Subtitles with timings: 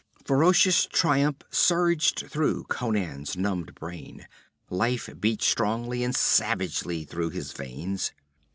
[0.25, 4.25] Ferocious triumph surged through Conan's numbed brain.
[4.71, 8.11] Life beat strongly and savagely through his veins.